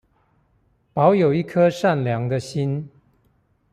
[0.93, 2.89] 保有一顆善良的心